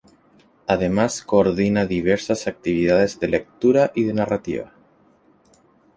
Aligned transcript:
Además 0.65 1.21
coordina 1.21 1.85
diversas 1.85 2.47
actividades 2.47 3.19
de 3.19 3.27
lectura 3.27 3.91
y 3.93 4.03
de 4.05 4.13
narrativa. 4.15 4.73